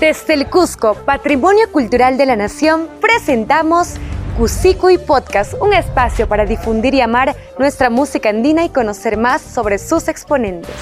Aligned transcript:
Desde 0.00 0.34
el 0.34 0.50
Cusco, 0.50 0.94
Patrimonio 0.94 1.70
Cultural 1.70 2.18
de 2.18 2.26
la 2.26 2.34
Nación, 2.34 2.88
presentamos 3.00 3.94
y 4.90 4.98
Podcast, 4.98 5.54
un 5.60 5.72
espacio 5.72 6.28
para 6.28 6.44
difundir 6.44 6.94
y 6.94 7.00
amar 7.00 7.36
nuestra 7.60 7.90
música 7.90 8.30
andina 8.30 8.64
y 8.64 8.70
conocer 8.70 9.16
más 9.16 9.40
sobre 9.40 9.78
sus 9.78 10.08
exponentes. 10.08 10.74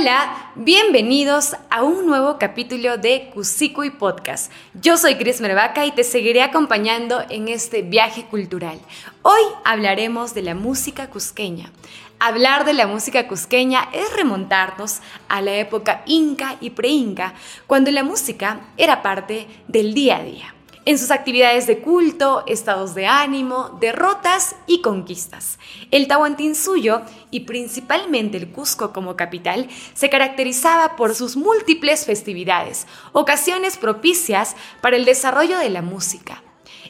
Hola, 0.00 0.52
bienvenidos 0.54 1.56
a 1.70 1.82
un 1.82 2.06
nuevo 2.06 2.38
capítulo 2.38 2.98
de 2.98 3.32
y 3.34 3.90
Podcast. 3.90 4.52
Yo 4.74 4.96
soy 4.96 5.16
Cris 5.16 5.40
Mervaca 5.40 5.86
y 5.86 5.90
te 5.90 6.04
seguiré 6.04 6.42
acompañando 6.42 7.20
en 7.30 7.48
este 7.48 7.82
viaje 7.82 8.24
cultural. 8.26 8.78
Hoy 9.22 9.40
hablaremos 9.64 10.34
de 10.34 10.42
la 10.42 10.54
música 10.54 11.10
cusqueña. 11.10 11.72
Hablar 12.20 12.64
de 12.64 12.74
la 12.74 12.86
música 12.86 13.26
cusqueña 13.26 13.88
es 13.92 14.12
remontarnos 14.14 15.00
a 15.28 15.42
la 15.42 15.56
época 15.56 16.02
inca 16.06 16.58
y 16.60 16.70
pre-inca, 16.70 17.34
cuando 17.66 17.90
la 17.90 18.04
música 18.04 18.60
era 18.76 19.02
parte 19.02 19.48
del 19.66 19.94
día 19.94 20.18
a 20.18 20.22
día 20.22 20.54
en 20.84 20.98
sus 20.98 21.10
actividades 21.10 21.66
de 21.66 21.78
culto, 21.78 22.44
estados 22.46 22.94
de 22.94 23.06
ánimo, 23.06 23.76
derrotas 23.80 24.56
y 24.66 24.80
conquistas. 24.80 25.58
El 25.90 26.08
Tahuantinsuyo 26.08 27.02
y 27.30 27.40
principalmente 27.40 28.36
el 28.36 28.50
Cusco 28.50 28.92
como 28.92 29.16
capital 29.16 29.68
se 29.94 30.10
caracterizaba 30.10 30.96
por 30.96 31.14
sus 31.14 31.36
múltiples 31.36 32.06
festividades, 32.06 32.86
ocasiones 33.12 33.76
propicias 33.76 34.56
para 34.80 34.96
el 34.96 35.04
desarrollo 35.04 35.58
de 35.58 35.70
la 35.70 35.82
música. 35.82 36.42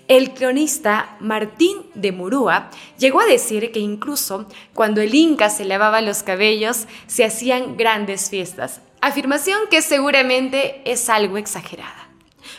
El 0.09 0.33
cronista 0.33 1.17
Martín 1.21 1.83
de 1.95 2.13
Murúa 2.13 2.71
llegó 2.99 3.21
a 3.21 3.27
decir 3.27 3.73
que 3.73 3.81
incluso 3.81 4.47
cuando 4.73 5.03
el 5.03 5.15
Inca 5.15 5.51
se 5.51 5.67
lavaba 5.67 6.01
los 6.01 6.23
cabellos 6.23 6.87
se 7.07 7.27
hacían 7.27 7.77
grandes 7.77 8.31
fiestas, 8.31 8.81
afirmación 9.03 9.61
que 9.71 9.83
seguramente 9.83 10.81
es 10.91 11.11
algo 11.11 11.37
exagerada. 11.37 11.98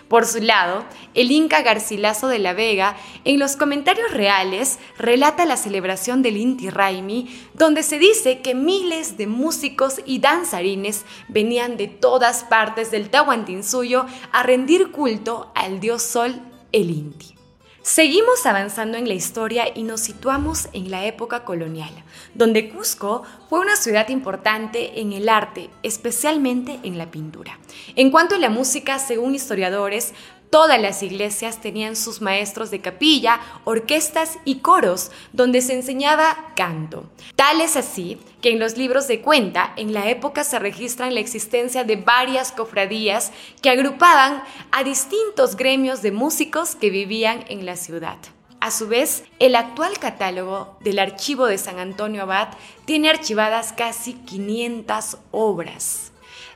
Por 0.09 0.25
su 0.25 0.39
lado, 0.41 0.85
el 1.13 1.31
Inca 1.31 1.61
Garcilaso 1.61 2.27
de 2.27 2.39
la 2.39 2.53
Vega, 2.53 2.97
en 3.25 3.39
los 3.39 3.55
comentarios 3.55 4.11
reales, 4.11 4.79
relata 4.97 5.45
la 5.45 5.55
celebración 5.55 6.23
del 6.23 6.35
Inti 6.35 6.71
Raimi, 6.71 7.29
donde 7.53 7.83
se 7.83 7.99
dice 7.99 8.41
que 8.41 8.55
miles 8.55 9.17
de 9.17 9.27
músicos 9.27 10.01
y 10.05 10.17
danzarines 10.17 11.05
venían 11.27 11.77
de 11.77 11.87
todas 11.87 12.43
partes 12.43 12.89
del 12.89 13.11
Tahuantinsuyo 13.11 14.07
a 14.31 14.41
rendir 14.41 14.91
culto 14.91 15.51
al 15.53 15.79
dios 15.79 16.01
Sol, 16.01 16.41
el 16.71 16.89
Inti. 16.89 17.38
Seguimos 17.81 18.45
avanzando 18.45 18.97
en 18.97 19.07
la 19.07 19.13
historia 19.13 19.65
y 19.73 19.83
nos 19.83 20.01
situamos 20.01 20.67
en 20.73 20.91
la 20.91 21.05
época 21.05 21.45
colonial, 21.45 21.91
donde 22.33 22.69
Cusco 22.69 23.23
fue 23.49 23.61
una 23.61 23.77
ciudad 23.77 24.09
importante 24.09 24.99
en 24.99 25.13
el 25.13 25.29
arte, 25.29 25.69
especialmente 25.81 26.79
en 26.83 26.97
la 26.97 27.09
pintura. 27.09 27.57
En 27.95 28.11
cuanto 28.11 28.35
a 28.35 28.39
la 28.39 28.49
música, 28.49 28.99
según 28.99 29.33
historiadores, 29.33 30.13
Todas 30.49 30.81
las 30.81 31.03
iglesias 31.03 31.61
tenían 31.61 31.95
sus 31.95 32.21
maestros 32.21 32.71
de 32.71 32.81
capilla, 32.81 33.39
orquestas 33.65 34.39
y 34.45 34.59
coros 34.59 35.11
donde 35.31 35.61
se 35.61 35.73
enseñaba 35.73 36.53
canto. 36.55 37.03
Tal 37.35 37.61
es 37.61 37.75
así 37.75 38.17
que 38.41 38.51
en 38.51 38.59
los 38.59 38.75
libros 38.75 39.07
de 39.07 39.21
cuenta 39.21 39.73
en 39.75 39.93
la 39.93 40.09
época 40.09 40.43
se 40.43 40.57
registran 40.57 41.13
la 41.13 41.19
existencia 41.19 41.83
de 41.83 41.97
varias 41.97 42.51
cofradías 42.51 43.31
que 43.61 43.69
agrupaban 43.69 44.43
a 44.71 44.83
distintos 44.83 45.55
gremios 45.55 46.01
de 46.01 46.11
músicos 46.11 46.75
que 46.75 46.89
vivían 46.89 47.45
en 47.49 47.67
la 47.67 47.75
ciudad. 47.75 48.17
A 48.59 48.71
su 48.71 48.87
vez, 48.87 49.23
el 49.37 49.55
actual 49.55 49.99
catálogo 49.99 50.77
del 50.81 50.99
Archivo 50.99 51.45
de 51.45 51.57
San 51.57 51.79
Antonio 51.79 52.23
Abad 52.23 52.49
tiene 52.85 53.09
archivadas 53.09 53.71
casi 53.71 54.13
500 54.13 55.17
obras. 55.31 56.08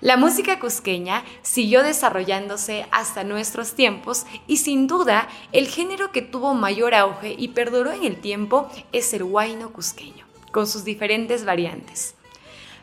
La 0.03 0.17
música 0.17 0.59
cusqueña 0.59 1.23
siguió 1.43 1.81
desarrollándose 1.81 2.85
hasta 2.91 3.23
nuestros 3.23 3.73
tiempos 3.73 4.25
y 4.47 4.57
sin 4.57 4.85
duda 4.85 5.29
el 5.53 5.69
género 5.69 6.11
que 6.11 6.21
tuvo 6.21 6.53
mayor 6.53 6.93
auge 6.93 7.33
y 7.37 7.47
perduró 7.47 7.93
en 7.93 8.03
el 8.03 8.17
tiempo 8.19 8.69
es 8.91 9.13
el 9.13 9.23
huayno 9.23 9.71
cusqueño, 9.71 10.25
con 10.51 10.67
sus 10.67 10.83
diferentes 10.83 11.45
variantes. 11.45 12.15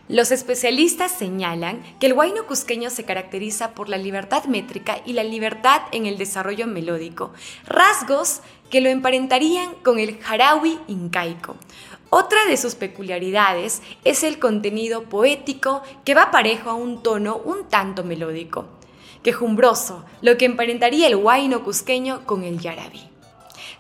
Los 0.09 0.31
especialistas 0.31 1.13
señalan 1.13 1.83
que 2.01 2.07
el 2.07 2.15
huayno 2.15 2.47
cusqueño 2.47 2.89
se 2.89 3.05
caracteriza 3.05 3.75
por 3.75 3.91
la 3.91 3.99
libertad 3.99 4.45
métrica 4.47 5.03
y 5.05 5.13
la 5.13 5.23
libertad 5.23 5.83
en 5.93 6.07
el 6.07 6.17
desarrollo 6.17 6.67
melódico, 6.67 7.35
rasgos 7.67 8.41
que 8.71 8.81
lo 8.81 8.89
emparentarían 8.89 9.75
con 9.85 9.99
el 9.99 10.19
jarawi 10.19 10.79
incaico, 10.89 11.57
otra 12.11 12.45
de 12.47 12.57
sus 12.57 12.75
peculiaridades 12.75 13.83
es 14.05 14.25
el 14.25 14.41
contenido 14.41 15.05
poético 15.05 15.83
que 16.05 16.15
va 16.15 16.33
parejo 16.33 16.71
a 16.71 16.75
un 16.75 17.03
tono 17.03 17.37
un 17.37 17.69
tanto 17.69 18.03
melódico, 18.03 18.67
quejumbroso, 19.23 20.05
lo 20.21 20.37
que 20.37 20.45
emparentaría 20.45 21.07
el 21.07 21.15
huayno 21.15 21.63
cusqueño 21.63 22.27
con 22.27 22.43
el 22.43 22.59
yarabí. 22.59 23.09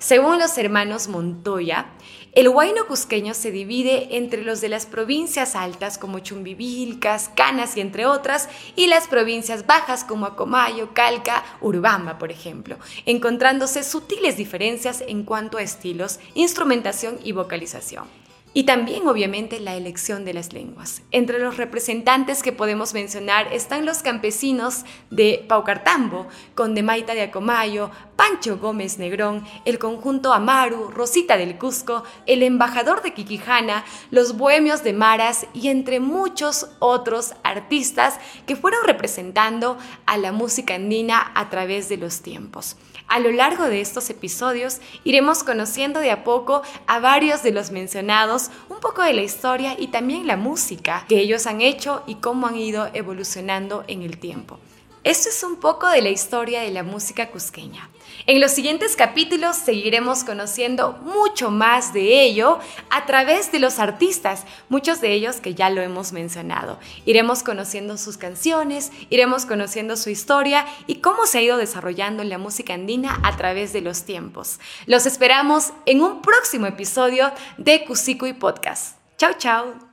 Según 0.01 0.39
los 0.39 0.57
hermanos 0.57 1.09
Montoya, 1.09 1.93
el 2.33 2.49
huayno 2.49 2.87
cusqueño 2.87 3.35
se 3.35 3.51
divide 3.51 4.17
entre 4.17 4.43
los 4.43 4.63
de 4.63 4.71
las 4.71 4.87
provincias 4.87 5.55
altas 5.55 5.99
como 5.99 6.21
Chumbivilcas, 6.21 7.29
Canas 7.29 7.77
y 7.77 7.83
entre 7.83 8.07
otras, 8.07 8.49
y 8.77 8.87
las 8.87 9.09
provincias 9.09 9.67
bajas 9.67 10.05
como 10.05 10.25
Acomayo, 10.25 10.95
Calca, 10.95 11.45
Urbamba, 11.61 12.17
por 12.19 12.33
ejemplo, 12.33 12.79
encontrándose 13.05 13.85
sutiles 13.85 14.39
diferencias 14.39 15.05
en 15.07 15.23
cuanto 15.25 15.59
a 15.59 15.63
estilos, 15.63 16.19
instrumentación 16.33 17.19
y 17.23 17.33
vocalización. 17.33 18.05
Y 18.53 18.65
también, 18.65 19.07
obviamente, 19.07 19.61
la 19.61 19.77
elección 19.77 20.25
de 20.25 20.35
las 20.35 20.53
lenguas. 20.53 21.03
Entre 21.13 21.39
los 21.39 21.57
representantes 21.57 22.43
que 22.43 22.51
podemos 22.51 22.95
mencionar 22.95 23.53
están 23.53 23.87
los 23.87 24.03
campesinos 24.03 24.85
de 25.11 25.45
Paucartambo, 25.47 26.27
Condemaita 26.57 27.15
de 27.15 27.23
Acomayo, 27.23 27.93
Pancho 28.17 28.59
Gómez 28.59 28.99
Negrón, 28.99 29.45
el 29.65 29.79
conjunto 29.79 30.33
Amaru, 30.33 30.91
Rosita 30.91 31.37
del 31.37 31.59
Cusco, 31.59 32.03
el 32.27 32.43
embajador 32.43 33.03
de 33.03 33.15
Quiquijana, 33.15 33.85
los 34.11 34.37
bohemios 34.37 34.83
de 34.83 34.95
Maras 34.95 35.47
y 35.55 35.69
entre 35.69 36.01
muchos 36.01 36.67
otros 36.81 37.35
artistas 37.45 38.19
que 38.47 38.57
fueron 38.57 38.85
representando 38.85 39.79
a 40.07 40.19
la 40.19 40.33
música 40.33 40.75
andina 40.75 41.31
a 41.37 41.51
través 41.51 41.89
de 41.89 41.99
los 41.99 42.21
tiempos. 42.21 42.77
A 43.11 43.19
lo 43.19 43.33
largo 43.33 43.65
de 43.65 43.81
estos 43.81 44.09
episodios 44.09 44.81
iremos 45.03 45.43
conociendo 45.43 45.99
de 45.99 46.13
a 46.13 46.23
poco 46.23 46.63
a 46.87 47.01
varios 47.01 47.43
de 47.43 47.51
los 47.51 47.73
mencionados, 47.73 48.40
un 48.69 48.81
poco 48.81 49.03
de 49.03 49.13
la 49.13 49.23
historia 49.23 49.77
y 49.79 49.89
también 49.89 50.27
la 50.27 50.37
música 50.37 51.05
que 51.09 51.19
ellos 51.19 51.47
han 51.47 51.61
hecho 51.61 52.03
y 52.07 52.15
cómo 52.17 52.47
han 52.47 52.57
ido 52.57 52.89
evolucionando 52.95 53.85
en 53.89 54.03
el 54.03 54.19
tiempo. 54.19 54.59
Esto 55.03 55.31
es 55.31 55.43
un 55.43 55.57
poco 55.57 55.89
de 55.89 56.03
la 56.03 56.11
historia 56.11 56.61
de 56.61 56.71
la 56.71 56.83
música 56.83 57.31
cusqueña. 57.31 57.89
En 58.27 58.39
los 58.39 58.51
siguientes 58.51 58.97
capítulos 58.97 59.57
seguiremos 59.57 60.25
conociendo 60.25 60.93
mucho 61.03 61.51
más 61.51 61.95
de 61.95 62.23
ello 62.23 62.59
a 62.91 63.07
través 63.07 63.51
de 63.51 63.61
los 63.61 63.79
artistas, 63.79 64.45
muchos 64.69 65.01
de 65.01 65.13
ellos 65.13 65.37
que 65.37 65.55
ya 65.55 65.71
lo 65.71 65.81
hemos 65.81 66.13
mencionado. 66.13 66.79
Iremos 67.07 67.43
conociendo 67.43 67.97
sus 67.97 68.19
canciones, 68.19 68.93
iremos 69.09 69.47
conociendo 69.47 69.97
su 69.97 70.11
historia 70.11 70.67
y 70.87 70.97
cómo 70.97 71.25
se 71.25 71.39
ha 71.39 71.43
ido 71.43 71.57
desarrollando 71.57 72.23
la 72.23 72.37
música 72.37 72.75
andina 72.75 73.21
a 73.23 73.37
través 73.39 73.73
de 73.73 73.81
los 73.81 74.05
tiempos. 74.05 74.61
Los 74.85 75.07
esperamos 75.07 75.73
en 75.87 76.03
un 76.03 76.21
próximo 76.21 76.67
episodio 76.67 77.33
de 77.57 77.87
Cusico 77.87 78.27
y 78.27 78.35
Podcast. 78.35 78.99
Chao, 79.17 79.33
chao. 79.39 79.90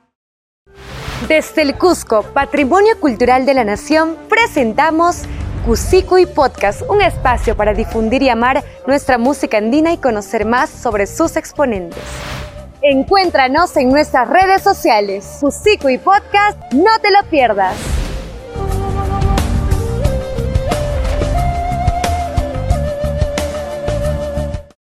Desde 1.26 1.62
el 1.62 1.74
Cusco, 1.74 2.22
Patrimonio 2.22 2.98
Cultural 3.00 3.44
de 3.44 3.52
la 3.52 3.64
Nación, 3.64 4.16
presentamos 4.28 5.22
y 6.16 6.26
Podcast, 6.26 6.82
un 6.88 7.02
espacio 7.02 7.56
para 7.56 7.74
difundir 7.74 8.22
y 8.22 8.28
amar 8.28 8.64
nuestra 8.86 9.18
música 9.18 9.58
andina 9.58 9.92
y 9.92 9.98
conocer 9.98 10.46
más 10.46 10.70
sobre 10.70 11.06
sus 11.06 11.36
exponentes. 11.36 11.98
Encuéntranos 12.80 13.76
en 13.76 13.90
nuestras 13.90 14.28
redes 14.28 14.62
sociales. 14.62 15.42
y 15.90 15.98
Podcast, 15.98 16.72
no 16.72 16.98
te 17.00 17.10
lo 17.10 17.28
pierdas. 17.28 17.74